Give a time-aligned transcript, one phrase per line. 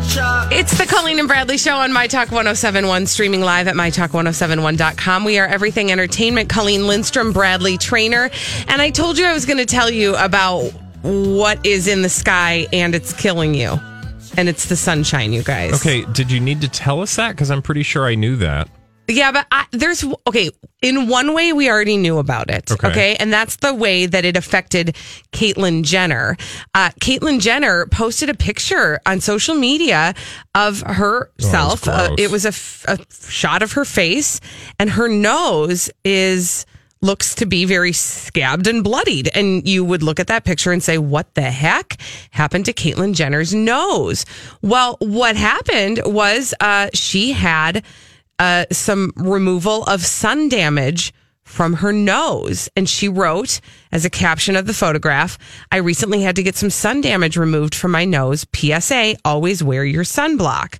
[0.00, 5.24] It's the Colleen and Bradley Show on My Talk 1071, streaming live at MyTalk1071.com.
[5.24, 6.48] We are everything entertainment.
[6.48, 8.30] Colleen Lindstrom, Bradley Traynor.
[8.68, 10.70] And I told you I was going to tell you about
[11.02, 13.78] what is in the sky and it's killing you.
[14.36, 15.74] And it's the sunshine, you guys.
[15.74, 17.30] Okay, did you need to tell us that?
[17.32, 18.68] Because I'm pretty sure I knew that.
[19.08, 20.50] Yeah, but I, there's okay.
[20.82, 22.70] In one way, we already knew about it.
[22.70, 22.88] Okay.
[22.88, 24.96] Okay, and that's the way that it affected
[25.32, 26.36] Caitlyn Jenner.
[26.74, 30.14] Uh, Caitlyn Jenner posted a picture on social media
[30.54, 31.88] of herself.
[31.88, 34.40] Oh, uh, it was a, f- a shot of her face,
[34.78, 36.66] and her nose is
[37.00, 39.30] looks to be very scabbed and bloodied.
[39.34, 41.96] And you would look at that picture and say, "What the heck
[42.30, 44.26] happened to Caitlyn Jenner's nose?"
[44.60, 47.84] Well, what happened was uh, she had
[48.38, 51.12] uh, some removal of sun damage
[51.44, 52.68] from her nose.
[52.76, 55.38] And she wrote as a caption of the photograph,
[55.72, 58.46] I recently had to get some sun damage removed from my nose.
[58.54, 60.76] PSA, always wear your sunblock.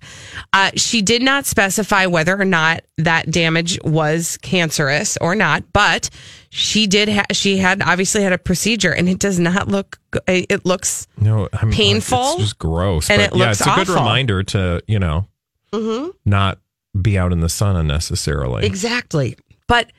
[0.53, 6.11] Uh, she did not specify whether or not that damage was cancerous or not, but
[6.51, 10.67] she did, ha- she had obviously had a procedure and it does not look, it
[10.67, 13.09] looks No, I'm, Painful, It's just gross.
[13.09, 15.27] and but it yeah, looks it's a good reminder to you know
[16.27, 16.59] not
[17.01, 18.65] be out in the sun unnecessarily.
[18.67, 19.37] Exactly.
[19.67, 19.93] But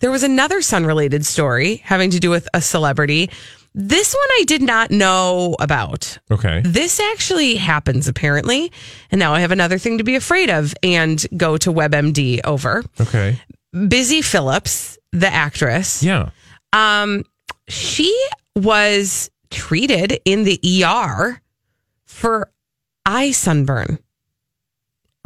[0.00, 3.30] there was another sun related story having to do with a celebrity.
[3.74, 6.18] This one I did not know about.
[6.30, 6.62] Okay.
[6.64, 8.72] This actually happens apparently.
[9.10, 12.82] And now I have another thing to be afraid of and go to WebMD over.
[13.00, 13.38] Okay.
[13.88, 16.30] Busy Phillips, the actress, Yeah.
[16.72, 17.24] um,
[17.68, 18.14] she
[18.54, 21.40] was treated in the ER
[22.06, 22.50] for
[23.04, 23.98] eye sunburn.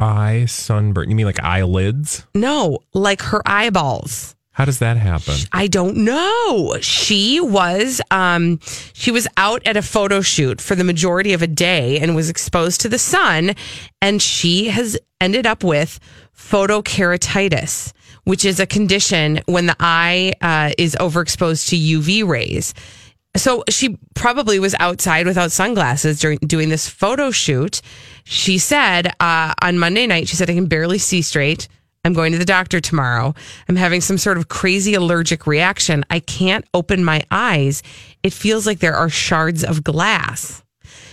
[0.01, 1.09] Eye sunburn.
[1.09, 2.25] You mean like eyelids?
[2.33, 4.35] No, like her eyeballs.
[4.53, 5.35] How does that happen?
[5.53, 6.77] I don't know.
[6.81, 8.59] She was um
[8.93, 12.29] she was out at a photo shoot for the majority of a day and was
[12.29, 13.55] exposed to the sun
[14.01, 15.99] and she has ended up with
[16.35, 17.93] photokeratitis,
[18.25, 22.73] which is a condition when the eye uh, is overexposed to UV rays.
[23.35, 27.81] So she probably was outside without sunglasses during doing this photo shoot.
[28.25, 31.67] She said uh, on Monday night, she said, I can barely see straight.
[32.03, 33.33] I'm going to the doctor tomorrow.
[33.69, 36.03] I'm having some sort of crazy allergic reaction.
[36.09, 37.83] I can't open my eyes.
[38.23, 40.63] It feels like there are shards of glass.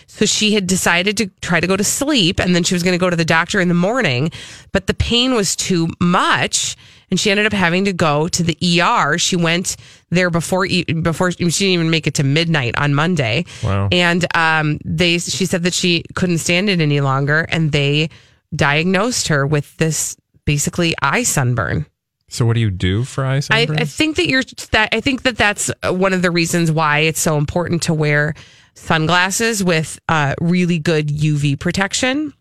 [0.07, 2.95] So she had decided to try to go to sleep and then she was going
[2.95, 4.33] to go to the doctor in the morning,
[4.73, 6.77] but the pain was too much
[7.11, 9.19] and she ended up having to go to the ER.
[9.19, 9.77] She went
[10.11, 13.45] there before before she didn't even make it to midnight on Monday.
[13.63, 13.89] Wow.
[13.93, 18.11] And um they she said that she couldn't stand it any longer and they
[18.55, 21.87] diagnosed her with this basically eye sunburn.
[22.31, 23.79] So what do you do for eye I, sunburn?
[23.79, 24.43] I think that you're
[24.73, 28.35] that I think that that's one of the reasons why it's so important to wear
[28.75, 32.33] sunglasses with uh, really good UV protection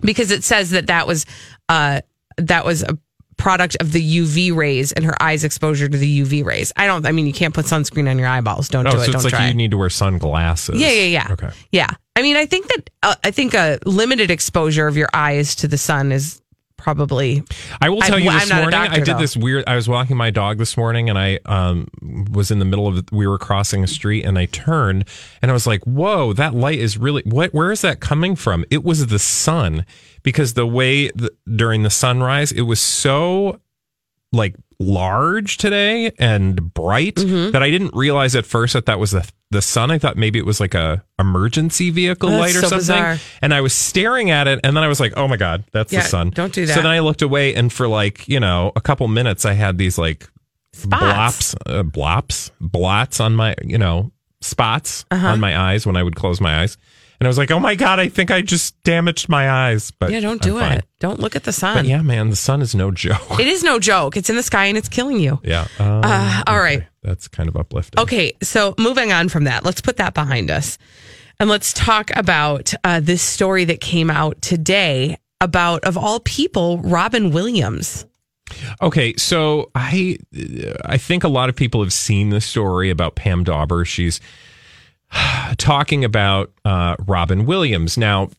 [0.00, 1.26] because it says that that was
[1.68, 2.00] uh,
[2.36, 2.98] that was a
[3.36, 6.72] product of the UV rays and her eyes exposure to the UV rays.
[6.76, 7.06] I don't.
[7.06, 8.68] I mean, you can't put sunscreen on your eyeballs.
[8.68, 9.12] Don't oh, do so it.
[9.12, 9.48] Don't like try.
[9.48, 10.80] you need to wear sunglasses.
[10.80, 11.32] Yeah, yeah, yeah.
[11.32, 11.50] Okay.
[11.72, 11.88] Yeah.
[12.16, 15.68] I mean, I think that uh, I think a limited exposure of your eyes to
[15.68, 16.40] the sun is
[16.84, 17.42] probably
[17.80, 18.70] I will tell I'm- you I'm this morning.
[18.70, 19.18] doctor, I did though.
[19.18, 19.64] this weird.
[19.66, 21.88] I was walking my dog this morning, and I um,
[22.30, 23.02] was in the middle of.
[23.10, 25.06] We were crossing a street, and I turned,
[25.40, 27.54] and I was like, "Whoa, that light is really what?
[27.54, 29.86] Where is that coming from?" It was the sun,
[30.22, 33.60] because the way the, during the sunrise, it was so
[34.30, 37.52] like large today and bright Mm-hmm.
[37.52, 39.90] that I didn't realize at first that that was the the sun.
[39.90, 42.78] I thought maybe it was like a emergency vehicle Oh, light or so something.
[42.78, 43.18] bizarre.
[43.40, 45.92] And I was staring at it, and then I was like, "Oh my god, that's
[45.92, 46.74] Yeah, the sun!" don't do that.
[46.74, 49.78] So then I looked away, and for like you know a couple minutes, I had
[49.78, 50.28] these like
[50.72, 51.54] Spots.
[51.54, 54.10] blops, uh, blops, blots on my you know
[54.40, 55.28] spots Uh-huh.
[55.28, 56.76] on my eyes when I would close my eyes.
[57.20, 59.90] And I was like, oh my God, I think I just damaged my eyes.
[59.92, 60.84] But Yeah, don't do it.
[61.00, 61.84] Don't look at the But sun.
[61.86, 63.38] yeah, man, the sun is no joke.
[63.38, 64.16] It is no joke.
[64.16, 65.40] It's in the sky and it's killing you.
[65.44, 65.66] yeah.
[65.78, 66.78] Um, Uh, all right.
[66.78, 66.88] okay.
[67.02, 68.00] That's kind of uplifting.
[68.00, 70.78] Okay, so moving on from that, let's put that behind us.
[71.38, 76.78] And let's talk about uh, this story that came out today about, of all people,
[76.78, 78.06] Robin Williams.
[78.80, 80.18] Okay, so I
[80.84, 83.84] I think a lot of people have seen the story about Pam Dawber.
[83.84, 84.20] She's
[85.58, 87.96] talking about uh, Robin Williams.
[87.96, 88.30] Now,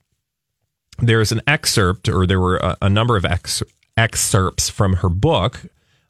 [1.00, 3.62] there's an excerpt, or there were a, a number of ex,
[3.98, 5.62] excerpts from her book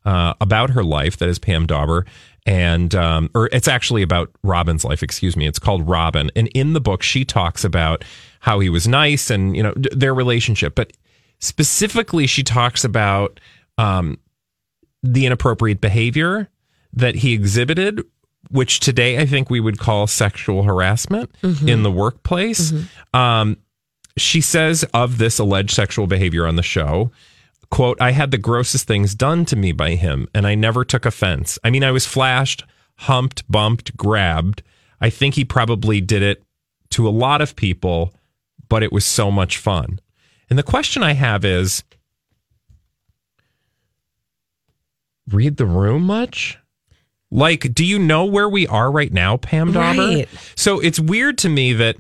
[0.06, 1.18] uh, about her life.
[1.18, 2.06] That is Pam Dawber,
[2.46, 5.02] and um, or it's actually about Robin's life.
[5.02, 5.48] Excuse me.
[5.48, 8.04] It's called Robin, and in the book, she talks about
[8.42, 10.94] how he was nice and you know d- their relationship, but
[11.40, 13.40] specifically, she talks about
[13.78, 14.20] um,
[15.02, 16.50] the inappropriate behavior
[16.94, 18.02] that he exhibited,
[18.50, 21.36] which today I think we would call sexual harassment
[21.68, 22.72] in the workplace.
[23.14, 23.58] Um,
[24.18, 27.12] she says of this alleged sexual behavior on the show,
[27.70, 31.06] quote, I had the grossest things done to me by him, and I never took
[31.06, 31.60] offense.
[31.64, 32.64] I mean, I was flashed,
[32.98, 34.64] humped, bumped, grabbed.
[35.02, 36.44] I think he probably did it
[36.92, 38.14] to a lot of people,
[38.70, 40.00] but it was so much fun.
[40.50, 41.84] And the question I have is
[45.30, 46.58] read the room much?
[47.36, 50.00] Like, do you know where we are right now, Pam Dawber?
[50.00, 50.28] Right.
[50.56, 51.98] So it's weird to me that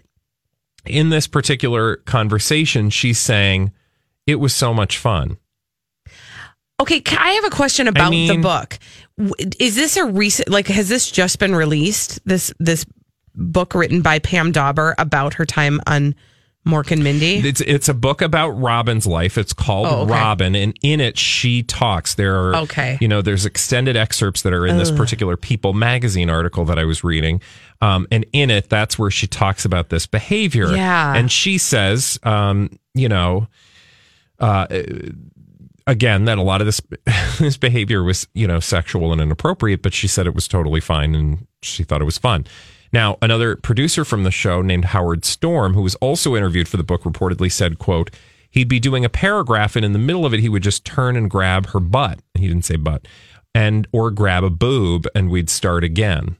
[0.86, 3.74] in this particular conversation, she's saying
[4.26, 5.38] it was so much fun.
[6.80, 8.80] Okay, I have a question about the mean- book.
[9.60, 10.50] Is this a recent?
[10.50, 12.20] Like, has this just been released?
[12.26, 12.86] This this
[13.34, 16.16] book written by Pam Dawber about her time on
[16.66, 17.36] Mork and Mindy.
[17.48, 19.38] It's it's a book about Robin's life.
[19.38, 20.12] It's called Oh, okay.
[20.12, 22.16] Robin, and in it she talks.
[22.16, 22.98] There are Okay.
[23.00, 26.84] you know, there's extended excerpts that are in this particular People magazine article that I
[26.86, 27.40] was reading,
[27.82, 30.72] um, and in it that's where she talks about this behavior.
[30.76, 31.16] Yeah.
[31.16, 33.48] and she says, um, you know,
[34.40, 34.66] uh,
[35.88, 36.82] again that a lot of this
[37.40, 41.14] this behavior was you know sexual and inappropriate, but she said it was totally fine
[41.16, 42.46] and she thought it was fun.
[42.96, 46.84] Now, another producer from the show named Howard Storm, who was also interviewed for the
[46.84, 48.10] book, reportedly said, quote,
[48.50, 51.18] he'd be doing a paragraph and in the middle of it he would just turn
[51.18, 52.20] and grab her butt.
[52.36, 53.06] He didn't say butt.
[53.54, 56.38] And or grab a boob and we'd start again.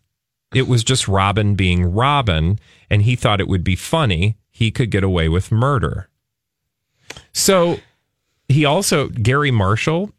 [0.54, 2.58] It was just Robin being Robin,
[2.90, 4.38] and he thought it would be funny.
[4.50, 6.08] He could get away with murder.
[7.34, 7.80] So
[8.48, 10.14] he also Garry Marshall,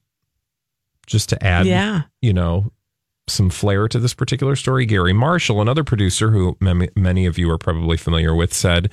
[1.06, 2.03] just to add, Yeah.
[2.21, 2.73] you know,
[3.28, 4.87] some flair to this particular story.
[4.87, 8.90] Garry Marshall, another producer who many, many of you are probably familiar with, said,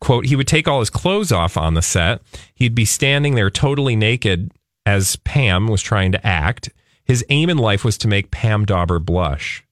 [0.00, 2.22] "quote He would take all his clothes off on the set.
[2.54, 4.52] He'd be standing there totally naked
[4.86, 6.70] as Pam was trying to act.
[7.04, 9.64] His aim in life was to make Pam Dawber blush."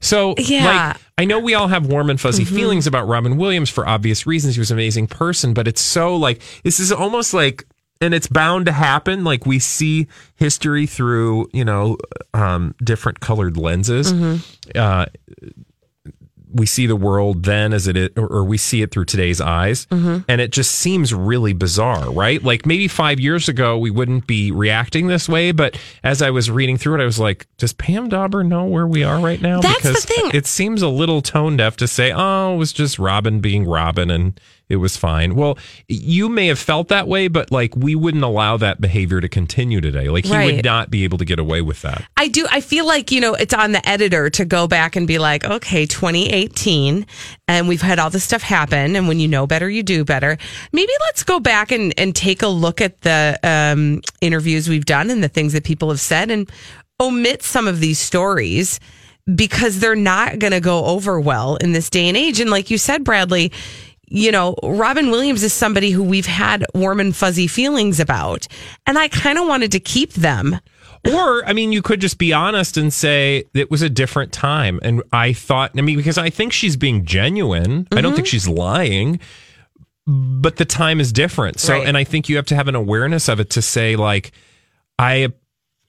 [0.00, 0.88] So, Yeah.
[0.88, 2.54] like, I know we all have warm and fuzzy mm-hmm.
[2.54, 4.54] feelings about Robin Williams for obvious reasons.
[4.54, 7.64] He was an amazing person, but it's so like this is almost like,
[8.04, 9.24] and it's bound to happen.
[9.24, 10.06] Like we see
[10.36, 11.96] history through, you know,
[12.32, 14.12] um, different colored lenses.
[14.74, 15.06] Uh,
[16.54, 19.40] we see the world then as it is, or, or we see it through today's
[19.40, 19.86] eyes.
[19.86, 20.18] Mm-hmm.
[20.28, 22.42] And it just seems really bizarre, right?
[22.42, 25.52] Like maybe five years ago, we wouldn't be reacting this way.
[25.52, 28.86] But as I was reading through it, I was like, does Pam Dawber know where
[28.86, 29.60] we are right now?
[29.60, 30.30] That's the because thing.
[30.32, 34.10] It seems a little tone deaf to say, oh, it was just Robin being Robin
[34.10, 34.40] and
[34.70, 35.34] it was fine.
[35.34, 35.58] Well,
[35.88, 39.80] you may have felt that way, but like we wouldn't allow that behavior to continue
[39.82, 40.08] today.
[40.08, 40.54] Like he Right.
[40.54, 42.02] would not be able to get away with that.
[42.16, 42.46] I do.
[42.50, 45.44] I feel like, you know, it's on the editor to go back and be like,
[45.44, 45.84] okay,
[46.48, 47.06] 2018,
[47.48, 48.96] and we've had all this stuff happen.
[48.96, 50.36] And when you know better, you do better.
[50.72, 55.10] Maybe let's go back and, and take a look at the um, interviews we've done
[55.10, 56.50] and the things that people have said and
[57.00, 58.80] omit some of these stories
[59.34, 62.40] because they're not going to go over well in this day and age.
[62.40, 63.52] And like you said, Bradley,
[64.08, 68.46] you know, Robin Williams is somebody who we've had warm and fuzzy feelings about.
[68.86, 70.60] And I kind of wanted to keep them.
[71.12, 74.80] Or, I mean, you could just be honest and say it was a different time.
[74.82, 77.86] And I thought, I mean, because I think she's being genuine.
[77.92, 78.30] I don't think mm-hmm.
[78.30, 79.20] she's lying,
[80.06, 81.60] but the time is different.
[81.60, 81.86] So, Right.
[81.86, 84.32] and I think you have to have an awareness of it to say, like,
[84.98, 85.28] I.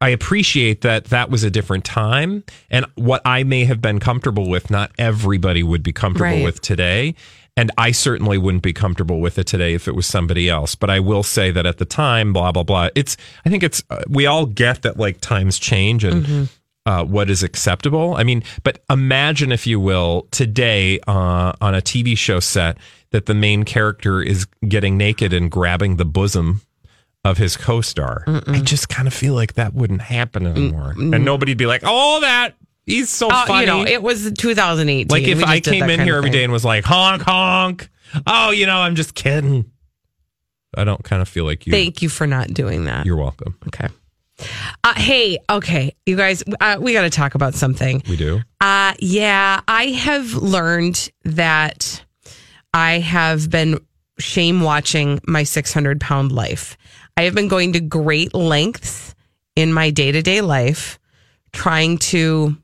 [0.01, 4.49] I appreciate that that was a different time and what I may have been comfortable
[4.49, 6.43] with, not everybody would be comfortable Right.
[6.43, 7.15] with today.
[7.57, 10.75] And I certainly wouldn't be comfortable with it today if it was somebody else.
[10.75, 12.89] But I will say that at the time, blah, blah, blah.
[12.95, 16.49] It's, I think it's, uh, we all get that like times change and
[16.85, 18.13] uh, what is acceptable.
[18.15, 22.77] I mean, but imagine, if you will, today uh, on a TV show set
[23.11, 26.61] that the main character is getting naked and grabbing the bosom
[27.23, 28.23] of his co-star.
[28.47, 32.19] I just kind of feel like that wouldn't happen anymore, and nobody'd be like, "Oh,
[32.21, 32.53] that
[32.85, 33.61] He's so Uh, funny.
[33.61, 35.07] you know, it was 2018.
[35.09, 37.89] like if I came in here every day and was like honk honk.
[38.27, 39.71] Oh, you know, I'm just kidding.
[40.77, 41.71] I don't kind of feel like you.
[41.71, 43.05] Thank you for not doing that.
[43.05, 43.57] You're welcome.
[43.67, 43.87] Okay.
[44.83, 48.03] Uh, hey, okay, you guys, uh, we got to talk about something.
[48.09, 48.41] We do.
[48.59, 52.03] Uh, yeah, I have learned that
[52.73, 53.79] I have been
[54.19, 56.77] shame watching my 600 pound life.
[57.15, 59.15] I have been going to great lengths
[59.55, 60.99] in my day to day life
[61.53, 62.57] trying to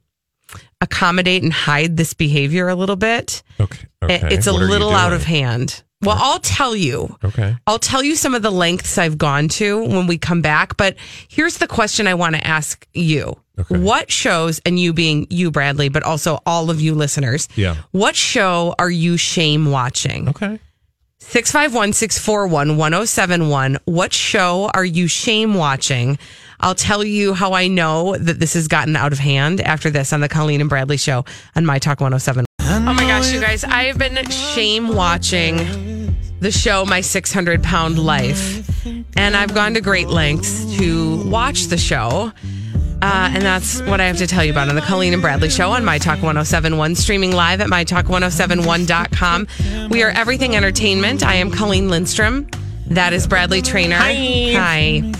[0.81, 3.43] accommodate and hide this behavior a little bit.
[3.59, 3.87] Okay.
[4.03, 4.27] Okay.
[4.31, 5.83] It's a What are you little out of hand.
[6.03, 7.15] Well, I'll tell you.
[7.23, 7.55] Okay.
[7.67, 10.75] I'll tell you some of the lengths I've gone to when we come back.
[10.75, 10.95] But
[11.27, 13.39] here's the question I want to ask you.
[13.59, 13.77] Okay.
[13.77, 17.75] What shows, and you being you, Bradley, but also all of you listeners, Yeah.
[17.91, 20.29] what show are you shame watching?
[20.29, 20.59] Okay.
[21.19, 23.77] 651 641 1071.
[23.85, 26.17] What show are you shame watching?
[26.61, 30.13] I'll tell you how I know that this has gotten out of hand after this
[30.13, 31.25] on the Colleen and Bradley show
[31.55, 32.45] on My Talk 107.
[32.59, 35.57] Oh my gosh, you guys, I have been shame watching
[36.39, 38.85] the show My 600 Pound Life.
[39.15, 42.31] And I've gone to great lengths to watch the show.
[43.01, 45.49] Uh, and that's what I have to tell you about on the Colleen and Bradley
[45.49, 49.47] Show on My Talk 1071, streaming live at MyTalk1071.com.
[49.89, 51.23] We are everything entertainment.
[51.25, 52.47] I am Colleen Lindstrom.
[52.87, 53.95] That is Bradley Traynor.
[53.95, 54.13] Hi.
[54.53, 55.11] Hi.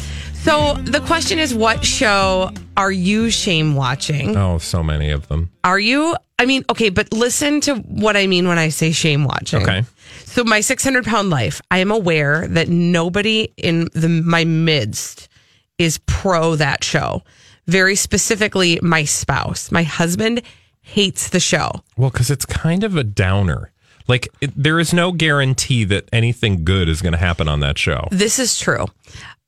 [0.42, 4.36] So the question is what show are you shame watching?
[4.36, 5.52] Oh, so many of them.
[5.64, 6.16] Are you?
[6.40, 9.62] I mean, okay, but listen to what I mean when I say shame watching.
[9.62, 9.84] Okay.
[10.26, 15.30] So my 600 pound life, I am aware that nobody in the my midst
[15.78, 17.22] is pro that show.
[17.68, 20.42] Very specifically, my spouse, my husband
[20.82, 21.70] hates the show.
[21.98, 23.72] Well, because it's kind of a downer.
[24.08, 27.78] Like it, there is no guarantee that anything good is going to happen on that
[27.78, 28.08] show.
[28.10, 28.88] This is true.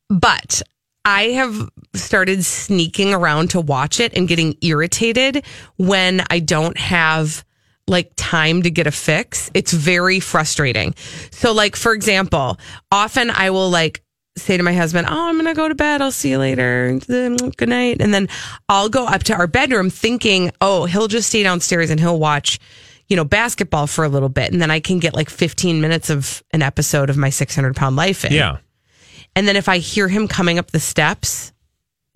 [0.09, 0.61] But
[1.05, 5.45] I have started sneaking around to watch it and getting irritated
[5.77, 7.43] when I don't have
[7.87, 9.51] like time to get a fix.
[9.53, 10.95] It's very frustrating.
[11.31, 12.57] So like for example,
[12.91, 14.03] often I will like
[14.37, 16.01] say to my husband, "Oh, I'm going to go to bed.
[16.01, 16.99] I'll see you later.
[17.05, 18.29] Good night." And then
[18.69, 22.59] I'll go up to our bedroom thinking, "Oh, he'll just stay downstairs and he'll watch
[23.09, 26.09] you know, basketball for a little bit, and then I can get like 15 minutes
[26.09, 28.31] of an episode of my 600 pound life in.
[28.31, 28.57] Yeah.
[29.35, 31.51] And then if I hear him coming up the steps,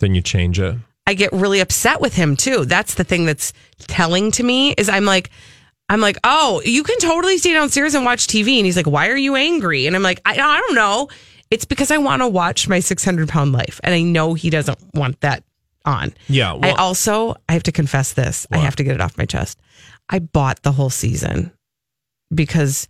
[0.00, 0.76] Then you change it.
[1.06, 2.64] I get really upset with him too.
[2.64, 5.30] That's the thing that's telling to me is I'm like,
[5.88, 8.58] I'm like, oh, you can totally stay downstairs and watch TV.
[8.58, 9.86] And he's like, why are you angry?
[9.86, 11.08] And I'm like, I, I don't know.
[11.50, 13.80] It's because I want to watch my 600 pound life.
[13.82, 15.44] And I know he doesn't want that
[15.86, 16.12] on.
[16.28, 16.52] Yeah.
[16.52, 18.46] I Well, also, I have to confess this.
[18.52, 19.58] I have to get it off my chest.
[20.10, 21.52] I bought the whole season
[22.34, 22.86] because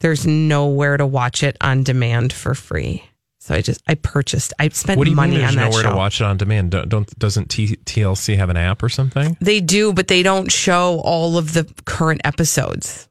[0.00, 3.04] there's nowhere to watch it on demand for free.
[3.44, 5.70] So I just, I purchased, I spent what do you money mean there's on that
[5.70, 5.90] nowhere show.
[5.90, 6.70] to watch it on demand?
[6.70, 9.36] Don't, don't doesn't T, TLC have an app or something?
[9.40, 13.08] They do, but they don't show all of the current episodes.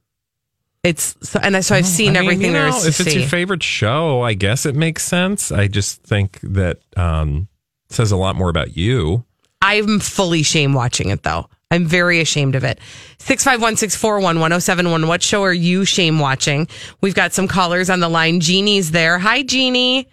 [0.83, 2.88] It's so, and I- so I've seen I mean, everything you there know, is to
[2.88, 3.19] if it's see.
[3.19, 5.51] your favorite show, I guess it makes sense.
[5.51, 7.50] I just think that um,
[7.89, 9.25] says a lot more about you.
[9.61, 11.47] I'm fully shame watching it though.
[11.71, 12.79] I'm very ashamed of it.
[13.19, 15.07] 651 641 1071.
[15.07, 16.69] What show are you shame watching?
[17.01, 18.39] We've got some callers on the line.
[18.39, 19.19] Jeannie's there.
[19.19, 20.07] Hi, Jeannie.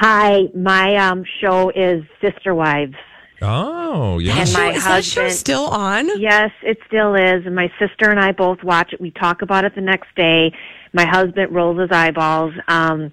[0.00, 2.94] Hi, my um, show is Sister Wives.
[3.42, 4.38] Oh, yeah.
[4.38, 6.18] And my is that show husband- still on?
[6.18, 7.44] Yes, it still is.
[7.44, 9.00] And my sister and I both watch it.
[9.00, 10.52] We talk about it the next day.
[10.94, 12.54] My husband rolls his eyeballs.
[12.66, 13.12] Um,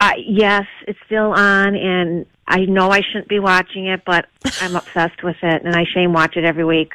[0.00, 4.26] I, yes, it's still on, and I know I shouldn't be watching it, but
[4.60, 6.92] I'm obsessed with it, and I shame watch it every week.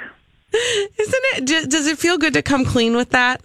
[0.54, 1.46] Isn't it?
[1.46, 3.42] d- Does it feel good to come clean with that?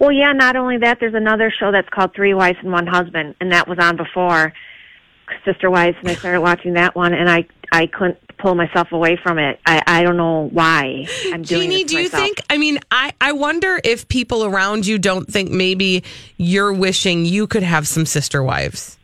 [0.00, 3.36] Well, yeah, not only that, there's another show that's called Three Wives and One Husband,
[3.40, 4.52] and that was on before
[5.44, 9.18] Sister Wives, and I started watching that one, and I I couldn't pull myself away
[9.22, 9.60] from it.
[9.66, 12.22] I I don't know why I'm doing Jeannie, do you myself.
[12.22, 12.40] think?
[12.50, 16.04] I mean, I, I wonder if people around you don't think maybe
[16.36, 18.96] you're wishing you could have some sister wives.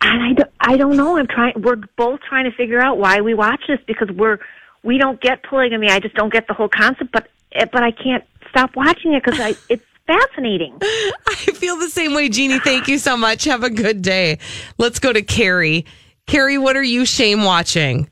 [0.00, 1.16] And I don't, I don't know.
[1.16, 1.54] I'm trying.
[1.62, 4.38] We're both trying to figure out why we watch this because we're
[4.82, 5.88] we don't get polygamy.
[5.88, 7.12] I just don't get the whole concept.
[7.12, 10.76] But eh, but I can't stop watching it because I it's fascinating.
[10.82, 12.58] I feel the same way, Jeannie.
[12.58, 13.44] Thank you so much.
[13.44, 14.38] Have a good day.
[14.78, 15.86] Let's go to Carrie.
[16.26, 18.08] Carrie, what are you shame watching?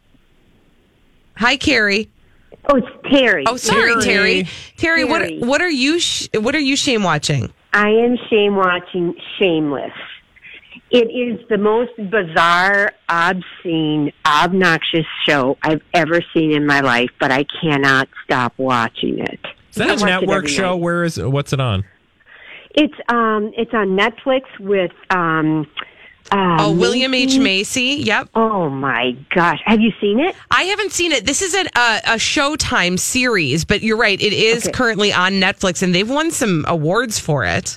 [1.36, 2.10] Hi, Carrie.
[2.68, 3.44] Oh, it's Terry.
[3.46, 4.46] Oh, sorry, Terry.
[4.76, 5.04] Terry, Terry.
[5.04, 7.50] what what are you sh- what are you shame watching?
[7.72, 9.92] I am shame watching Shameless.
[10.90, 17.30] It is the most bizarre, obscene, obnoxious show I've ever seen in my life, but
[17.30, 19.40] I cannot stop watching it.
[19.70, 20.72] Is that a network show?
[20.74, 20.80] night.
[20.82, 21.84] Where is what's it on?
[22.74, 25.66] It's um it's on Netflix with um
[26.32, 27.38] Uh, Oh, William H.
[27.38, 27.40] Macy?
[27.40, 28.02] Macy.
[28.04, 28.28] Yep.
[28.36, 30.36] Oh my gosh, have you seen it?
[30.50, 31.26] I haven't seen it.
[31.26, 34.20] This is a, a, a Showtime series, but you're right.
[34.20, 34.72] It is Okay.
[34.72, 37.76] currently on Netflix, and they've won some awards for it.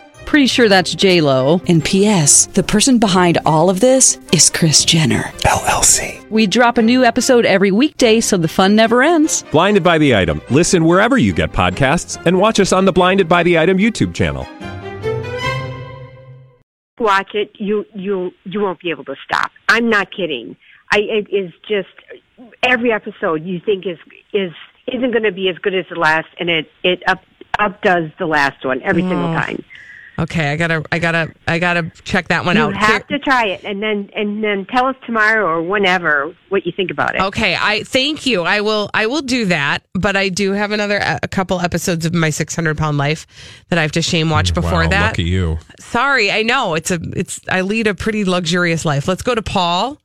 [0.31, 1.59] Pretty sure that's J Lo.
[1.67, 2.45] And P.S.
[2.45, 5.23] The person behind all of this is Kris Jenner.
[5.39, 6.25] LLC.
[6.29, 9.43] We drop a new episode every weekday, so the fun never ends.
[9.51, 10.41] Blinded by the item.
[10.49, 14.13] Listen wherever you get podcasts, and watch us on the Blinded by the Item YouTube
[14.15, 14.47] channel.
[16.97, 19.51] watch it, you you you won't be able to stop.
[19.67, 20.55] I'm not kidding.
[20.93, 21.89] I it is just
[22.63, 23.97] every episode you think is
[24.31, 24.53] is
[24.87, 27.19] isn't going to be as good as the last, and it it up
[27.59, 29.61] up does the last one every single time.
[30.21, 32.73] Okay, I gotta, I gotta, I gotta check that one You out.
[32.73, 36.63] You have to try it, and then and then tell us tomorrow or whenever what
[36.63, 37.21] you think about it.
[37.21, 38.43] Okay, I thank you.
[38.43, 42.13] I will I will do that, but I do have another a couple episodes of
[42.13, 43.25] my 600 pound life
[43.69, 45.07] that I have to shame watch before wow, that.
[45.07, 45.57] Lucky you.
[45.79, 49.07] Sorry, I know it's a it's I lead a pretty luxurious life.
[49.07, 49.97] Let's go to Paul.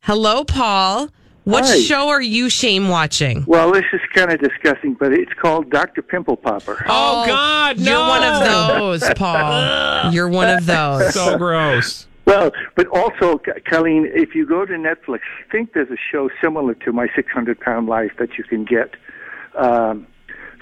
[0.00, 1.08] Hello, Paul.
[1.46, 1.78] What Hi.
[1.78, 3.44] show are you shame watching?
[3.46, 6.02] Well, this is kind of disgusting, but it's called Dr.
[6.02, 6.84] Pimple Popper.
[6.88, 7.84] Oh, God, no.
[7.84, 8.08] You're no.
[8.08, 10.12] one of those, Paul.
[10.12, 11.14] You're one of those.
[11.14, 12.08] So gross.
[12.24, 16.74] Well, but also, Colleen, if you go to Netflix, I think there's a show similar
[16.74, 18.94] to My 600 Pound Life that you can get
[19.56, 20.04] um,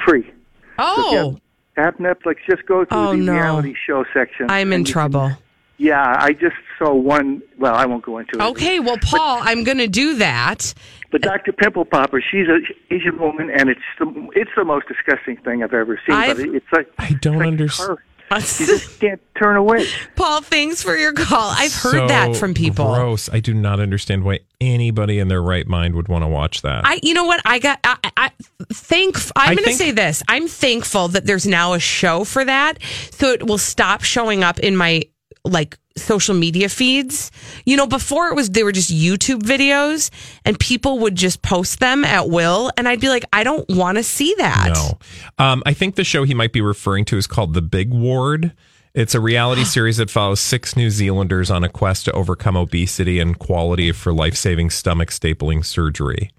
[0.07, 0.31] free.
[0.79, 1.39] Oh,
[1.79, 3.33] App Netflix, just go through Oh, the no.
[3.33, 4.51] reality show section.
[4.51, 5.31] I'm in and you can- trouble.
[5.79, 7.43] Yeah, I just saw one.
[7.59, 8.43] Well, I won't go into it.
[8.43, 10.73] Okay, well, Paul, I'm going to do that.
[11.11, 11.53] But Dr.
[11.53, 15.73] Pimple Popper, she's an Asian woman, and it's the it's the most disgusting thing I've
[15.75, 16.15] ever seen.
[16.17, 17.91] I've- but it's like I don't like understand.
[17.99, 18.05] her.
[18.35, 19.87] You just can't turn away.
[20.17, 21.51] Paul, thanks for your call.
[21.51, 22.93] I've heard So that from people.
[22.93, 23.29] Gross.
[23.33, 26.85] I do not understand why anybody in their right mind would want to watch that.
[26.85, 27.43] I, you know what?
[27.45, 27.79] I got.
[27.85, 28.31] I, I
[28.73, 29.17] thank.
[29.17, 30.23] I'm I going to think- say this.
[30.27, 32.83] I'm thankful that there's now a show for that,
[33.13, 35.03] so it will stop showing up in my
[35.45, 37.31] like social media feeds.
[37.67, 40.11] You know, before it was they were just YouTube videos,
[40.45, 43.99] and people would just post them at will, and I'd be like, I don't want
[43.99, 44.71] to see that.
[44.75, 45.45] No.
[45.45, 48.53] Um, I think the show he might be referring to is called The Big Ward.
[48.95, 53.19] It's a reality series that follows six New Zealanders on a quest to overcome obesity
[53.21, 56.31] and quality for life saving stomach stapling surgery.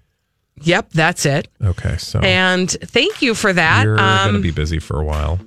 [0.62, 1.48] Yep, that's it.
[1.62, 3.84] Okay, so And thank you for that.
[3.84, 5.38] you're going to Um, be busy for a while.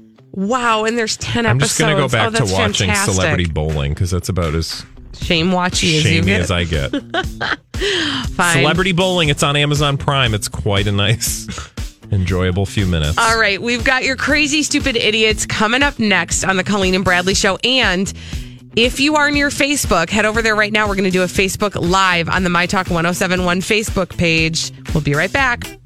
[0.47, 1.49] Wow, and there's ten episodes.
[1.49, 3.15] I'm just going to go back oh, to watching fantastic.
[3.15, 6.41] Celebrity Bowling because that's about as shame watchy as you get.
[6.41, 6.91] as I get.
[8.32, 8.58] Fine.
[8.58, 10.34] Celebrity Bowling, it's on Amazon Prime.
[10.34, 11.47] It's quite a nice,
[12.12, 13.17] enjoyable few minutes.
[13.17, 17.04] All right, we've got your crazy, stupid idiots coming up next on the Colleen and
[17.04, 17.58] Bradley Show.
[17.63, 18.12] And
[18.75, 20.88] if you are near Facebook, head over there right now.
[20.88, 24.71] We're going to do a Facebook Live on the My Talk 1071 Facebook page.
[24.93, 25.80] We'll be right back.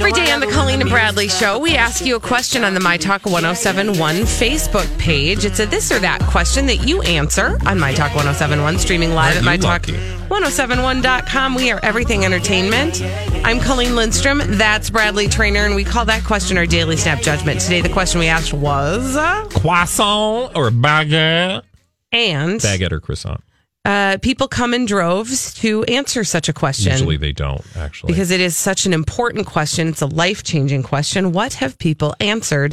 [0.00, 2.80] Every day on the Colleen and Bradley Show, we ask you a question on the
[2.80, 5.44] My Talk 1071 Facebook page.
[5.44, 9.36] It's a this or that question that you answer on My Talk 1071, streaming live
[9.36, 9.98] at Aren't you My Talk lucky?
[10.30, 11.54] 1071.com.
[11.54, 13.02] We are everything entertainment.
[13.44, 14.38] I'm Colleen Lindstrom.
[14.56, 17.60] That's Bradley Traynor, and we call that question our daily snap judgment.
[17.60, 19.16] Today, the question we asked was,
[19.52, 21.62] Croissant or baguette?
[22.10, 23.42] and Baguette or croissant?
[23.84, 26.92] Uh, people come in droves to answer such a question.
[26.92, 28.12] Usually they don't, actually.
[28.12, 29.88] because it is such an important question.
[29.88, 31.32] It's a life changing question.
[31.32, 32.72] What have people answered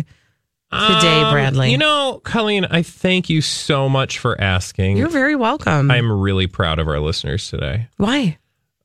[0.69, 1.71] today, Um, Bradley?
[1.71, 4.97] You know, Colleen, I thank you so much for asking.
[4.97, 5.89] you're very welcome.
[5.89, 7.87] I'm really proud of our listeners today.
[7.97, 8.37] Why?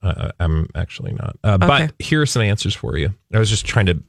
[0.02, 1.36] Uh, I'm actually not.
[1.44, 3.14] Uh, But here are some answers for you.
[3.34, 4.02] I was just trying to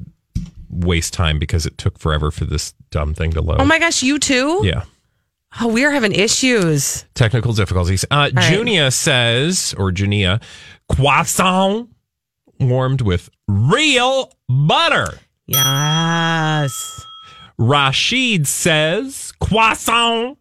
[0.69, 3.59] waste time because it took forever for this dumb thing to load.
[3.61, 4.61] Oh my gosh, you too?
[4.63, 4.83] Yeah.
[5.61, 7.05] Oh, we are having issues.
[7.13, 8.05] Technical difficulties.
[8.09, 8.51] Uh, right.
[8.53, 10.39] Junia says, or Junia,
[10.91, 11.89] croissant
[12.59, 15.19] warmed with real butter.
[15.45, 17.05] Yes.
[17.57, 20.37] Rashid says croissant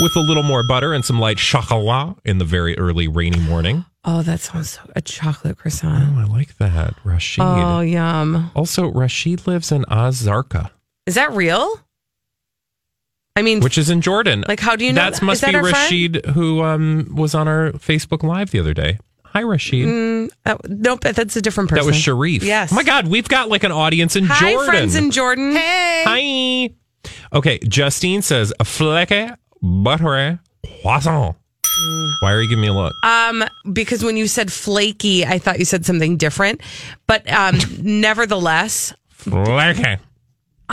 [0.00, 3.84] with a little more butter and some light chocolat in the very early rainy morning.
[4.04, 6.16] Oh, that sounds so a chocolate croissant.
[6.16, 6.20] Oh.
[6.20, 6.94] I like that.
[7.04, 7.42] Rashid.
[7.44, 8.50] Oh, yum.
[8.54, 10.70] Also, Rashid lives in Azarka.
[11.06, 11.80] Is that real?
[13.34, 14.44] I mean, which is in Jordan.
[14.46, 15.22] Like, how do you know That that?
[15.22, 15.74] must that be our friend?
[15.74, 18.98] Rashid, who um, was on our Facebook Live the other day.
[19.24, 19.86] Hi, Rashid.
[19.86, 21.82] Mm, that, nope, that's a different person.
[21.82, 22.42] That was Sharif.
[22.42, 22.70] Yes.
[22.70, 24.66] Oh my God, we've got like an audience in Hi, Jordan.
[24.70, 25.52] friends in Jordan.
[25.52, 26.68] Hey.
[27.04, 27.08] Hi.
[27.32, 29.30] Okay, Justine says a fleque
[29.62, 30.38] butter
[30.82, 31.36] croissant.
[32.20, 32.94] Why are you giving me a look?
[33.02, 33.42] Um,
[33.72, 36.60] because when you said flaky, I thought you said something different.
[37.06, 39.98] But um, nevertheless, Fleque.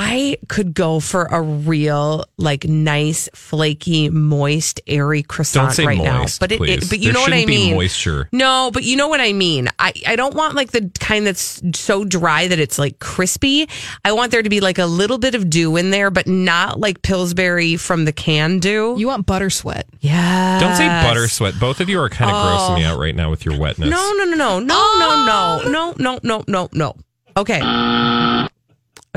[0.01, 6.39] I could go for a real, like, nice, flaky, moist, airy croissant Don't right moist,
[6.39, 6.47] now.
[6.47, 7.75] But it, it, but you there know what I mean.
[7.75, 8.29] moisture.
[8.31, 9.67] No, but you know what I mean.
[9.77, 13.67] I I don't want like the kind that's so dry that it's like crispy.
[14.05, 16.79] I want there to be like a little bit of dew in there, but not
[16.79, 18.95] like Pillsbury from the can dew.
[18.97, 19.85] You want butter sweat?
[19.99, 20.59] Yeah.
[20.61, 21.59] Don't say butter sweat.
[21.59, 22.39] Both of you are kind of oh.
[22.39, 23.89] grossing me out right now with your wetness.
[23.89, 25.61] No, no, no, no, no, oh.
[25.67, 26.95] no, no, no, no, no, no, no.
[27.35, 27.59] Okay.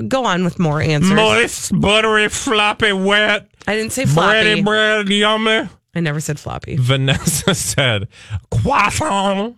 [0.08, 1.10] Go on with more answers.
[1.12, 3.48] Moist, buttery, floppy, wet.
[3.66, 4.62] I didn't say floppy.
[4.62, 5.68] Bready bread, yummy.
[5.94, 6.76] I never said floppy.
[6.80, 8.08] Vanessa said
[8.50, 9.56] croissant.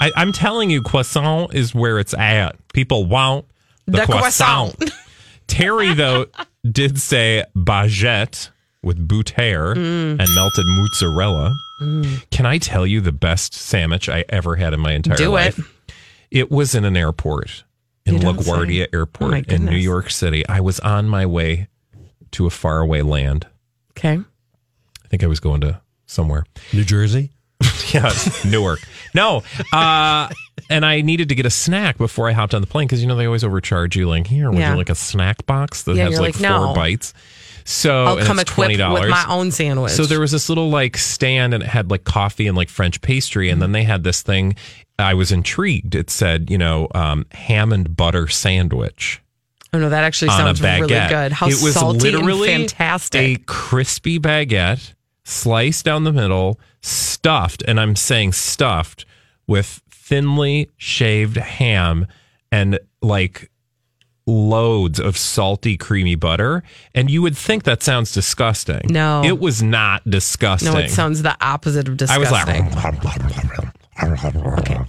[0.00, 2.56] I, I'm telling you, croissant is where it's at.
[2.72, 3.46] People want
[3.86, 4.76] the, The croissant.
[4.78, 4.92] croissant.
[5.46, 6.26] Terry, though,
[6.70, 8.50] did say baguette
[8.82, 10.20] with bouteille Mm.
[10.20, 11.54] and melted mozzarella.
[12.30, 15.18] Can I tell you the best sandwich I ever had in my entire life?
[15.18, 15.58] Do life?
[15.58, 15.94] it.
[16.30, 17.64] It was in an airport
[18.06, 18.88] in LaGuardia say.
[18.92, 19.76] Airport Oh, in New.
[19.76, 20.46] York City.
[20.48, 21.68] I was on my way
[22.32, 23.46] to a faraway land.
[23.90, 24.18] Okay.
[24.18, 26.44] I think I was going to somewhere.
[26.72, 27.30] New Jersey.
[27.94, 28.12] yeah,
[28.44, 28.80] Newark.
[29.14, 29.42] No,
[29.72, 30.28] uh,
[30.68, 33.06] and I needed to get a snack before I hopped on the plane because you
[33.08, 34.08] know they always overcharge you.
[34.08, 34.72] Like here, would Yeah.
[34.72, 37.14] you like a snack box that Yeah, has you're like, like, four bites?
[37.64, 38.92] So I'll come it's equipped $20.
[39.00, 39.92] with my own sandwich.
[39.92, 43.00] So there was this little like stand and it had like coffee and like French
[43.00, 44.54] pastry, and then they had this thing.
[44.98, 45.94] I was intrigued.
[45.94, 49.20] It said, you know, um, ham and butter sandwich
[49.76, 51.32] Oh no, that actually sounds really good.
[51.32, 53.20] How it was salty literally and fantastic.
[53.20, 59.04] a crispy baguette sliced down the middle, stuffed, and I'm saying stuffed
[59.46, 62.06] with thinly shaved ham
[62.50, 63.50] and like
[64.24, 66.62] loads of salty creamy butter
[66.94, 69.22] and you would think that sounds disgusting No.
[69.22, 72.26] it was not disgusting no, it sounds the opposite of disgusting.
[72.26, 73.74] i was like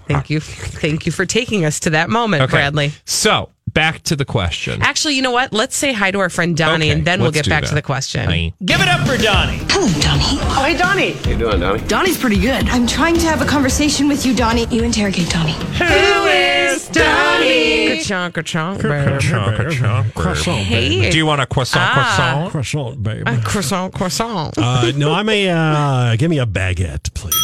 [0.07, 2.51] Thank you, thank you for taking us to that moment, Okay.
[2.51, 2.91] Bradley.
[3.05, 5.53] so back to the question Actually, you know what?
[5.53, 7.69] Let's say hi to our friend Donnie, Okay, and then we'll get back that.
[7.69, 8.25] to the question.
[8.25, 8.51] Hi.
[8.65, 9.59] Give it up for Donnie.
[9.69, 10.23] Hello, Donnie.
[10.57, 11.11] Oh, hey, Donnie.
[11.13, 11.87] How you doing, Donnie?
[11.87, 12.67] Donnie's pretty good.
[12.69, 14.65] I'm trying to have a conversation with you, Donnie.
[14.71, 15.51] You interrogate Donnie.
[15.53, 18.01] Who is Donnie?
[18.03, 20.13] Ka-chonk, ka-chonk, babe.
[20.15, 21.09] Croissant, Hey.
[21.11, 21.93] do you want a croissant Ah.
[21.93, 23.23] croissant Croissant, babe.
[23.27, 24.53] A croissant, croissant.
[24.57, 27.35] Uh, no, I'm a uh, give me a baguette, please.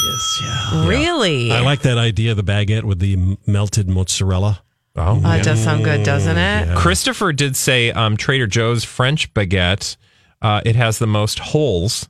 [0.42, 0.88] Yeah.
[0.88, 1.52] really?
[1.52, 4.62] I like that idea, of the baguette with the melted mozzarella.
[4.96, 6.76] Oh Oh, it does sound good, doesn't it?
[6.78, 9.98] Christopher did say um, Trader Joe's French baguette.
[10.42, 12.10] Uh, it has the most holes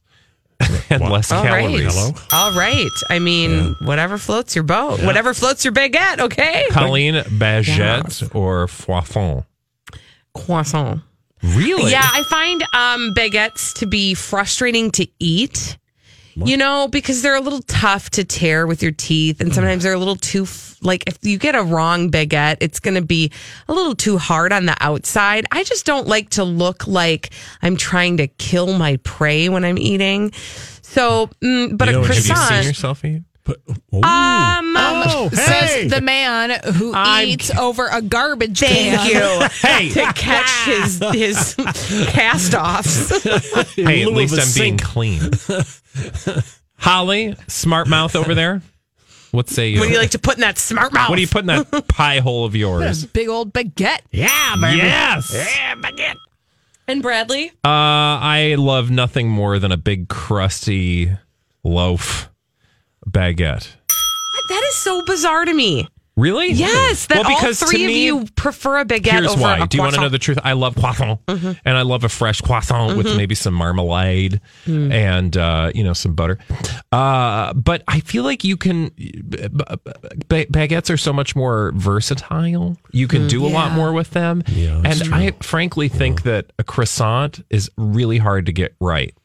[0.89, 1.65] and less All right.
[1.65, 1.97] calories.
[2.31, 2.89] All right.
[3.09, 6.65] I mean, whatever floats your boat, whatever floats your baguette, okay?
[6.71, 9.45] Colleen, baguette or foifon?
[10.33, 11.01] Croissant.
[11.43, 11.91] Really?
[11.91, 15.77] Yeah, I find um, baguettes to be frustrating to eat.
[16.35, 19.93] You know, because they're a little tough to tear with your teeth, and sometimes they're
[19.93, 20.45] a little too
[20.81, 23.31] like if you get a wrong baguette, it's going to be
[23.67, 25.45] a little too hard on the outside.
[25.51, 29.77] I just don't like to look like I'm trying to kill my prey when I'm
[29.77, 30.31] eating.
[30.81, 33.23] So, mm, but You a know, have you Have you seen yourself eat?
[33.45, 34.03] But, um,
[34.75, 35.35] Oh, hey.
[35.35, 39.41] Says the man who I'm- eats over a garbage Thank can.
[39.41, 39.47] you.
[39.61, 39.89] Hey.
[39.89, 41.55] to catch his his
[42.09, 43.09] cast offs.
[43.75, 45.21] Hey, at least I'm being clean.
[46.77, 48.61] Holly, smart mouth over there.
[49.31, 49.79] What say you?
[49.79, 51.09] What do you like to put in that smart mouth?
[51.09, 53.05] What do you put in that pie hole of yours?
[53.05, 54.01] Big old baguette.
[54.11, 54.77] yeah, baby.
[54.77, 55.33] Yes.
[55.33, 56.15] Yeah, baguette.
[56.87, 57.49] And Bradley?
[57.63, 57.69] Uh,
[58.21, 61.11] I love nothing more than a big crusty
[61.63, 62.29] loaf
[63.09, 63.67] baguette.
[63.87, 64.49] What?
[64.49, 65.87] That is so bizarre to me.
[66.15, 66.51] Really?
[66.51, 69.41] Yes, that well, because all to three of me, you prefer a baguette Here's over
[69.41, 69.57] why.
[69.57, 70.37] a Do you want to know the truth?
[70.43, 75.71] I love croissant, and I love a fresh croissant with maybe some marmalade and uh,
[75.73, 76.37] you know some butter.
[76.91, 78.91] Uh, but I feel like you can
[79.23, 79.79] ba-
[80.27, 82.77] ba- baguettes are so much more versatile.
[82.91, 85.15] You can do a lot more with them, Yeah, and true.
[85.15, 89.15] I frankly think that a croissant is really hard to get right.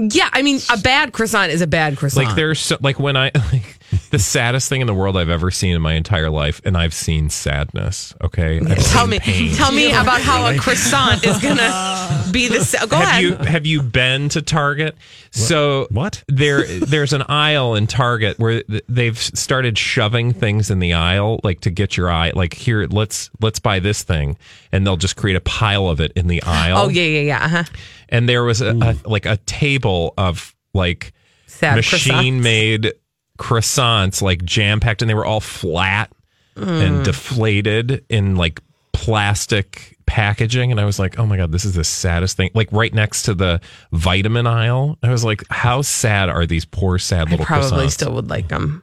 [0.00, 2.26] Yeah, I mean, a bad croissant is a bad croissant.
[2.26, 3.78] Like there's so, like when I like,
[4.10, 6.94] the saddest thing in the world I've ever seen in my entire life, and I've
[6.94, 8.14] seen sadness.
[8.22, 9.54] Okay, I've tell seen me, pain.
[9.54, 13.22] tell me about how a croissant is gonna be the sa- go have ahead.
[13.22, 14.96] you have you been to Target?
[15.30, 16.22] So what?
[16.28, 21.60] There there's an aisle in Target where they've started shoving things in the aisle like
[21.60, 24.36] to get your eye like here let's let's buy this thing
[24.72, 26.78] and they'll just create a pile of it in the aisle.
[26.78, 27.44] oh yeah, yeah, yeah.
[27.44, 27.64] Uh-huh.
[28.08, 31.12] And there was a, a like a table of like
[31.46, 32.92] Sad machine made
[33.40, 36.12] croissants like jam packed and they were all flat
[36.56, 36.84] Mm.
[36.86, 38.60] and deflated in like
[38.92, 42.70] plastic packaging and I was like, "Oh my god, this is the saddest thing." Like
[42.72, 43.60] right next to the
[43.92, 44.98] vitamin aisle.
[45.02, 48.12] I was like, "How sad are these poor sad I little I probably croissants?" still
[48.14, 48.82] would like them.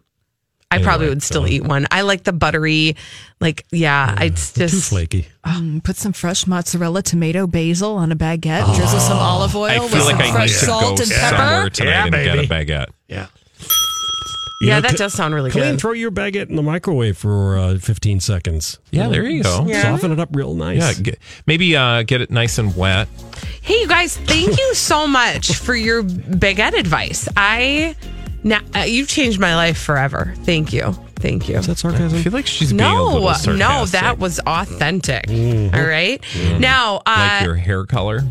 [0.72, 1.88] I Anyway, probably would still so- eat one.
[1.92, 2.96] I like the buttery,
[3.42, 4.16] like yeah.
[4.18, 5.28] I it's Too flaky.
[5.46, 8.76] Mm, put some fresh mozzarella, tomato, basil on a baguette.
[8.76, 11.04] drizzle some olive oil I with feel some like I fresh need to salt go
[11.04, 11.30] and somewhere
[11.64, 11.70] pepper.
[11.70, 12.88] tonight Yeah, and get a baguette.
[13.08, 13.28] Yeah.
[14.60, 14.80] Yeah.
[14.80, 15.80] That does sound really Clean, good.
[15.80, 18.80] throw your baguette in the microwave for uh, 15 seconds.
[18.92, 19.66] Yeah, there you go.
[19.68, 19.82] Yeah.
[19.84, 20.78] Soften it up real nice.
[20.80, 23.08] Yeah, get, maybe uh, get it nice and wet.
[23.62, 24.18] Hey, you guys!
[24.18, 27.28] Thank you so much for your baguette advice.
[27.38, 27.96] I
[28.44, 30.34] now uh, you've changed my life forever.
[30.44, 30.94] Thank you.
[31.18, 31.58] Thank you.
[31.58, 32.22] Is that I sarcasm?
[32.22, 35.28] feel like she's being a No, little no, that was authentic.
[35.30, 36.24] All right.
[36.60, 38.22] Now, uh, like your hair color.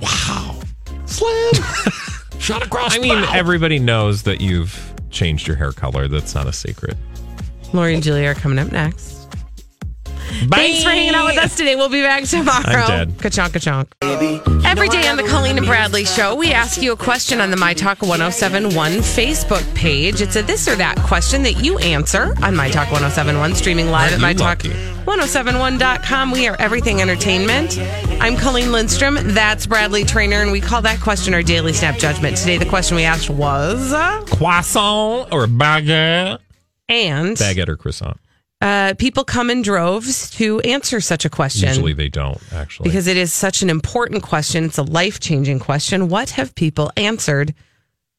[0.00, 0.58] Wow.
[1.04, 1.52] Slam!
[2.38, 6.08] Shot across I mean, everybody knows that you've changed your hair color.
[6.08, 6.96] That's not a secret.
[7.72, 9.19] Lori and Julia are coming up next.
[10.48, 11.76] Thanks for hanging out with us today.
[11.76, 12.62] We'll be back tomorrow.
[12.64, 13.18] I'm dead.
[13.18, 14.64] Ka-chonk, ka-chonk.
[14.64, 17.56] Every day on the Colleen and Bradley Show, we ask you a question on the
[17.56, 20.20] My Talk 1071 Facebook page.
[20.20, 24.12] It's a this or that question that you answer on My Talk 1071, streaming live
[24.12, 24.68] at Aren't you My lucky?
[24.68, 26.30] Talk 1071.com.
[26.30, 27.78] We are everything entertainment.
[28.20, 29.18] I'm Colleen Lindstrom.
[29.34, 32.36] That's Bradley Traynor, and we call that question our daily snap judgment.
[32.36, 33.92] Today, the question we asked was.
[34.30, 36.38] Croissant or baguette?
[36.88, 38.18] And Baguette or croissant?
[38.60, 41.68] Uh, people come in droves to answer such a question.
[41.68, 42.88] Usually they don't, actually.
[42.90, 44.64] because it is such an important question.
[44.64, 46.08] It's a life changing question.
[46.08, 47.54] What have people answered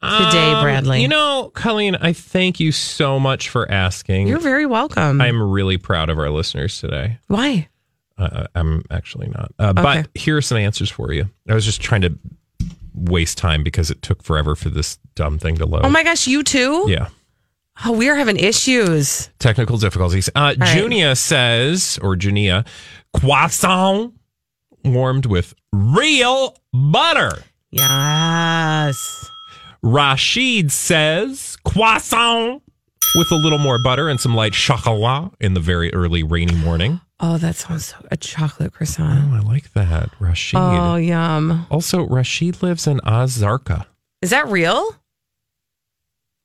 [0.01, 1.01] today, Um, Bradley?
[1.03, 4.27] You know, Colleen, I thank you so much for asking.
[4.27, 5.21] you're very welcome.
[5.21, 7.19] I'm really proud of our listeners today.
[7.27, 7.67] Why?
[8.17, 9.51] Uh, I'm actually not.
[9.59, 9.81] Uh, Okay.
[9.83, 11.25] But here are some answers for you.
[11.47, 12.17] I was just trying to
[12.93, 15.81] waste time because it took forever for this dumb thing to load.
[15.85, 16.85] Oh my gosh, you too?
[16.87, 17.07] Yeah.
[17.85, 19.29] Oh, we are having issues.
[19.39, 20.29] Technical difficulties.
[20.35, 20.77] Uh, right.
[20.77, 22.65] Junia says, or Junia,
[23.17, 24.13] croissant
[24.83, 27.31] warmed with real butter.
[27.71, 29.29] Yes.
[29.81, 32.61] Rashid says, croissant
[33.15, 37.01] with a little more butter and some light chocolat in the very early rainy morning.
[37.19, 39.31] Oh, that sounds so a chocolate croissant.
[39.31, 40.09] Oh, I like that.
[40.19, 40.59] Rashid.
[40.59, 41.65] Oh, yum.
[41.69, 43.85] Also, Rashid lives in Azarka,
[44.21, 44.95] Is that real?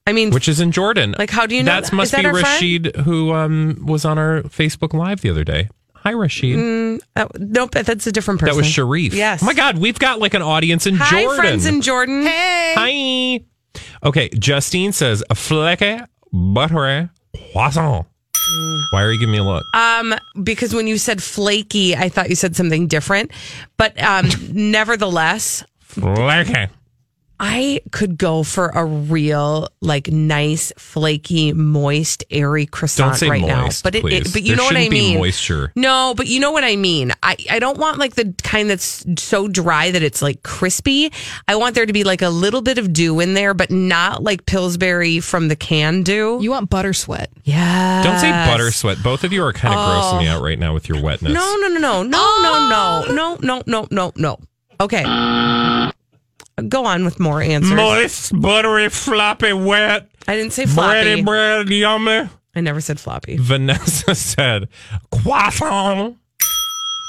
[0.06, 1.14] I mean, which is in Jordan.
[1.18, 1.92] Like, how do you know That that?
[1.92, 2.44] must Is that be our friend?
[2.44, 5.68] Rashid, who um, was on our Facebook Live the other day.
[5.94, 6.56] Hi, Rashid.
[6.56, 8.54] mm, that, nope, that's a different person.
[8.54, 9.12] That was Sharif.
[9.12, 9.42] Yes.
[9.42, 11.36] Oh my God, we've got like an audience in Hi, Jordan.
[11.36, 12.22] friends in Jordan.
[12.22, 13.40] Hey.
[13.74, 13.80] Hi.
[14.04, 17.10] Okay, Justine says a fleque butter
[17.52, 18.06] croissant.
[18.90, 19.64] Why are you giving me a look?
[19.74, 20.14] Um,
[20.44, 23.32] because when you said flaky, I thought you said something different.
[23.76, 26.70] But um, nevertheless, Fleque.
[27.38, 33.40] I could go for a real, like, nice, flaky, moist, airy croissant don't say right
[33.42, 33.90] moist, now.
[33.90, 35.18] But it, it but you there know what I be mean.
[35.18, 35.72] Moisture.
[35.76, 37.12] No, but you know what I mean.
[37.22, 41.12] I, I don't want like the kind that's so dry that it's like crispy.
[41.46, 44.22] I want there to be like a little bit of dew in there, but not
[44.22, 46.38] like Pillsbury from the can dew.
[46.40, 47.30] You want butter sweat.
[47.44, 48.02] Yeah.
[48.02, 49.02] Don't say butter sweat.
[49.02, 49.82] Both of you are kind of oh.
[49.82, 51.32] grossing me out right now with your wetness.
[51.32, 53.04] No, no, no, no, no, oh.
[53.08, 54.38] no, no, no, no, no, no, no.
[54.80, 55.04] Okay.
[56.68, 57.72] Go on with more answers.
[57.72, 60.08] Moist, buttery, floppy, wet.
[60.26, 61.22] I didn't say floppy.
[61.22, 62.28] Bready bread, yummy.
[62.54, 63.36] I never said floppy.
[63.38, 64.68] Vanessa said
[65.10, 66.16] croissant.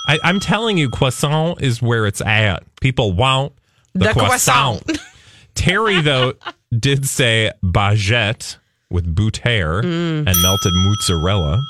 [0.07, 2.63] I, I'm telling you, croissant is where it's at.
[2.81, 3.53] People want
[3.93, 4.83] the, The croissant.
[4.85, 4.99] croissant.
[5.55, 6.33] Terry, though,
[6.77, 8.57] did say baguette
[8.89, 10.27] with bouteille Mm.
[10.27, 11.61] and melted mozzarella.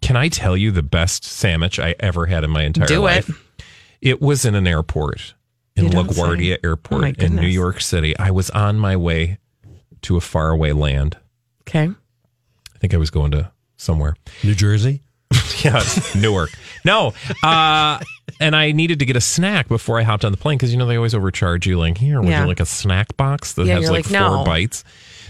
[0.00, 2.88] Can I tell you the best sandwich I ever had in my entire life?
[2.88, 3.28] Do it.
[3.28, 3.56] life?
[4.00, 5.34] It was in an airport
[5.86, 6.58] in You LaGuardia say.
[6.64, 7.46] Oh, Airport my in New.
[7.46, 8.16] York City.
[8.18, 9.38] I was on my way
[10.02, 11.16] to a faraway land.
[11.62, 11.88] Okay.
[11.88, 14.16] I think I was going to somewhere.
[14.44, 15.02] New Jersey?
[15.64, 15.82] yeah,
[16.16, 16.50] Newark.
[16.84, 17.12] No,
[17.44, 18.00] uh,
[18.40, 20.78] and I needed to get a snack before I hopped on the plane because you
[20.78, 21.78] know they always overcharge you.
[21.78, 22.42] Like here, would Yeah.
[22.42, 24.82] you like a snack box that Yeah, has you're like, like, four bites?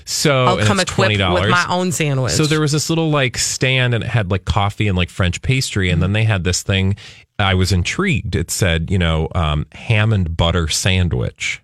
[0.07, 1.35] So I'll come it's equipped $20.
[1.43, 2.33] with my own sandwich.
[2.33, 5.43] So there was this little like stand and it had like coffee and like French
[5.43, 5.91] pastry.
[5.91, 6.97] And then they had this thing.
[7.43, 8.37] I was intrigued.
[8.37, 11.63] It said, you know, um, ham and butter sandwich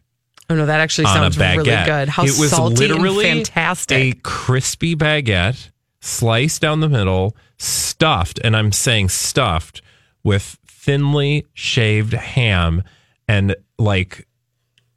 [0.48, 2.08] Oh no, that actually sounds really good.
[2.08, 3.98] How it was salty literally and fantastic.
[3.98, 9.82] a crispy baguette sliced down the middle, stuffed, and I'm saying stuffed
[10.22, 12.84] with thinly shaved ham
[13.26, 14.28] and like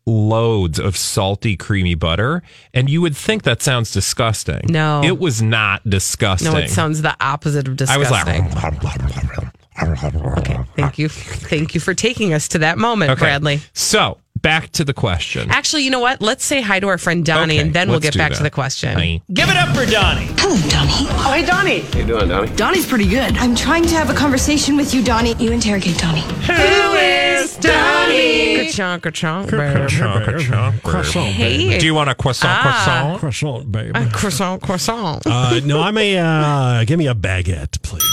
[0.05, 2.43] loads of salty, creamy butter.
[2.71, 4.61] And you would think that sounds disgusting.
[4.69, 5.03] No.
[5.03, 6.51] It was not disgusting.
[6.51, 8.37] No, it sounds the opposite of disgusting.
[8.37, 9.48] I was disgusting.
[9.83, 11.09] like, Thank you.
[11.49, 13.19] Thank you for taking us to that moment, Okay.
[13.21, 13.61] Bradley.
[13.73, 15.49] So back to the question.
[15.51, 16.21] Actually, you know what?
[16.21, 18.43] Let's say hi to our friend Donnie Okay, and then we'll get do back to
[18.43, 18.93] the question.
[18.93, 19.21] Hi.
[19.33, 20.27] Give it up for Donnie.
[20.37, 21.09] Hello, Donnie.
[21.11, 21.79] Oh, hey, Donnie.
[21.81, 22.55] How you doing, Donnie?
[22.55, 23.37] Donnie's pretty good.
[23.37, 25.35] I'm trying to have a conversation with you, Donnie.
[25.35, 26.21] You interrogate Donnie.
[26.21, 28.69] Who is Donnie?
[28.71, 30.81] Ka-chonk, ka-chonk, babe.
[30.83, 31.77] Croissant, Hey.
[31.79, 32.51] Do you want a croissant?
[32.51, 33.17] Ah.
[33.19, 33.19] Croissant?
[33.19, 33.91] Croissant, babe.
[33.95, 35.21] A croissant, croissant.
[35.25, 36.17] Uh, no, I'm a.
[36.17, 38.03] Uh, give me a baguette, please.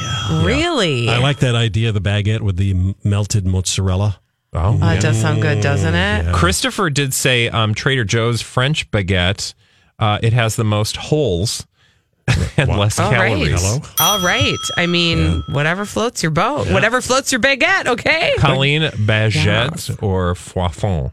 [0.00, 0.44] Yeah.
[0.44, 1.08] Really?
[1.08, 1.84] I like that idea.
[1.84, 4.18] Of the baguette with the melted mozzarella.
[4.54, 6.32] Oh, Oh, it does sound good, doesn't it?
[6.34, 9.54] Christopher did say um, Trader Joe's French baguette.
[9.98, 11.66] Uh, it has the most holes
[12.56, 13.28] and less All right.
[13.28, 13.64] calories.
[14.00, 14.56] All right.
[14.76, 18.34] I mean, whatever floats your boat, whatever floats your baguette, okay?
[18.38, 21.12] Colleen, baguette or foifon?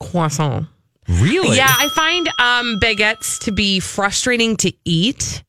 [0.00, 0.66] Croissant.
[1.08, 1.56] Really?
[1.56, 5.42] Yeah, I find um, baguettes to be frustrating to eat.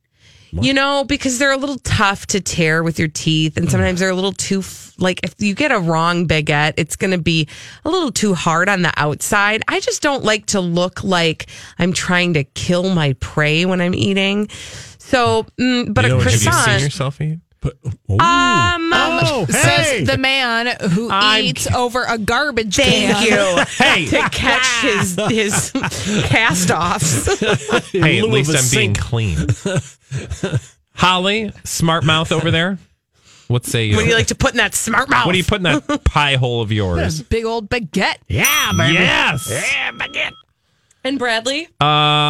[0.61, 4.09] You know, because they're a little tough to tear with your teeth, and sometimes they're
[4.09, 7.47] a little too f- like if you get a wrong baguette, it's going to be
[7.85, 9.63] a little too hard on the outside.
[9.67, 11.47] I just don't like to look like
[11.79, 14.49] I'm trying to kill my prey when I'm eating.
[14.99, 16.71] So, mm, but You know a what, have you croissant.
[16.79, 17.39] Seen yourself eat?
[17.63, 23.23] Um, Oh, says the man who I'm- eats over a garbage Thank can.
[23.57, 23.63] you.
[23.77, 24.05] Hey.
[24.07, 25.71] to catch his his
[26.25, 27.39] cast offs.
[27.91, 29.37] Hey, at least I'm being clean.
[30.95, 32.77] Holly, smart mouth over there.
[33.47, 33.95] What say you?
[33.95, 35.25] What do you like to put in that smart mouth?
[35.25, 37.21] What do you put in that pie hole of yours?
[37.21, 38.17] Big old baguette.
[38.27, 38.93] Yeah, baby.
[38.93, 39.51] Yes.
[41.03, 41.65] And Bradley?
[41.81, 41.83] Uh,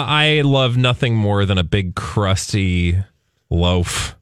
[0.10, 2.98] I love nothing more than a big crusty
[3.50, 4.16] loaf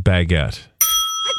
[0.00, 0.60] baguette.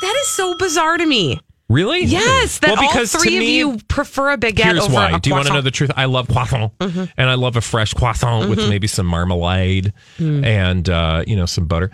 [0.01, 1.41] That is so bizarre to me.
[1.69, 2.03] Really?
[2.05, 4.93] Yes, that well, because all to three of me- you prefer a baguette Here's over
[4.95, 5.11] why.
[5.11, 5.91] a Do you want to know the truth?
[5.95, 11.23] I love croissant, and I love a fresh croissant with maybe some marmalade and uh,
[11.27, 11.91] you know some butter.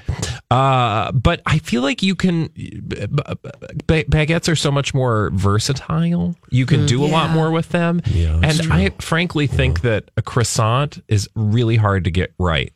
[0.49, 6.35] Uh, but I feel like you can ba- baguettes are so much more versatile.
[6.49, 10.09] You can do a lot more with them, Yeah, that's and I frankly think that
[10.15, 12.71] a croissant is really hard to get right.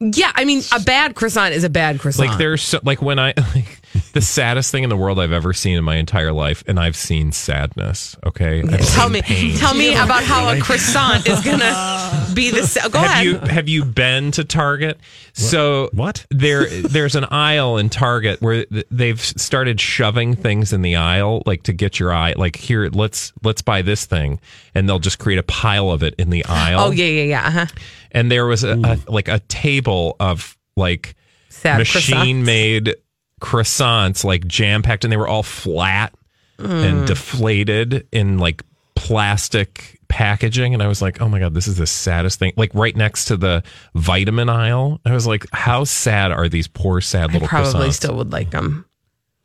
[0.00, 2.28] Yeah, I mean, a bad croissant is a bad croissant.
[2.28, 3.80] Like there's so, like when I like
[4.12, 6.96] the saddest thing in the world I've ever seen in my entire life, and I've
[6.96, 8.16] seen sadness.
[8.24, 9.56] Okay, I've tell seen me, pain.
[9.56, 12.66] tell me about how a croissant is gonna be the.
[12.66, 13.24] sa- Go have ahead.
[13.24, 14.98] you have you been to Target?
[15.32, 16.24] So What?
[16.30, 21.64] There there's an aisle in Target where they've started shoving things in the aisle like
[21.64, 24.40] to get your eye like here let's let's buy this thing
[24.74, 26.80] and they'll just create a pile of it in the aisle.
[26.80, 27.46] oh yeah, yeah, yeah.
[27.46, 27.66] Uh-huh.
[28.12, 31.14] And there was a, a like a table of like
[31.50, 32.44] Sad machine croissants.
[32.44, 32.94] made
[33.40, 36.12] croissants like jam packed and they were all flat
[36.58, 36.84] Mm.
[36.88, 38.62] and deflated in like
[38.94, 42.70] plastic packaging and I was like, "Oh my god, this is the saddest thing." Like
[42.74, 43.62] right next to the
[43.94, 44.98] vitamin aisle.
[45.04, 48.32] I was like, "How sad are these poor sad little I probably croissants?" still would
[48.32, 48.86] like them.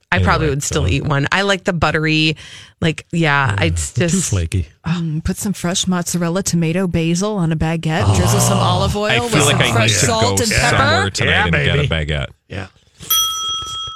[0.09, 1.27] I Anyway, probably would still so- eat one.
[1.33, 2.37] I like the buttery,
[2.79, 3.61] like yeah.
[3.61, 4.67] It's just Too flaky.
[4.85, 8.15] Mm, put some fresh mozzarella, tomato, basil on a baguette.
[8.15, 10.49] drizzle some olive oil I with feel some like I need fresh to salt and
[10.49, 11.09] somewhere pepper.
[11.09, 11.87] tonight Yeah, and baby.
[11.87, 12.27] get a baguette.
[12.47, 12.67] Yeah.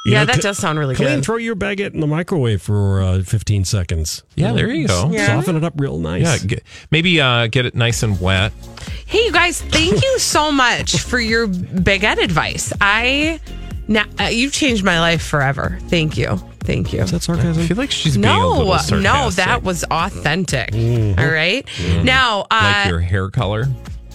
[0.06, 0.20] Yeah.
[0.20, 1.26] know, that c- does sound really Colleen, good.
[1.26, 4.24] throw your baguette in the microwave for uh, 15 seconds.
[4.36, 5.10] Yeah, there you go.
[5.12, 5.28] Yeah.
[5.28, 6.22] Soften it up real nice.
[6.24, 8.54] Yeah, get, maybe uh, get it nice and wet.
[9.06, 12.72] Hey, you guys, thank you so much for your baguette advice.
[12.82, 13.40] I
[13.88, 15.78] now uh, you've changed my life forever.
[15.90, 17.02] Thank you, thank you.
[17.02, 17.64] Is that sarcasm?
[17.64, 20.74] I feel like she's being a No, little no, that was authentic.
[20.74, 21.68] All right,
[22.04, 23.66] now uh, like your hair color.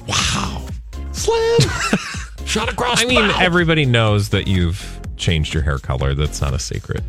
[0.09, 0.67] Wow.
[1.13, 1.59] Slam!
[2.47, 3.39] Shot across I mean, bow.
[3.39, 6.15] everybody knows that you've changed your hair color.
[6.15, 7.03] That's not a secret.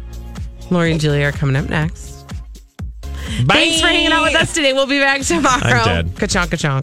[0.69, 2.25] Lori and Julia are coming up next.
[3.47, 4.73] Thanks for hanging out with us today.
[4.73, 5.59] We'll be back tomorrow.
[5.63, 6.17] I'm dead.
[6.17, 6.79] Ka-chonk, ka-chonk.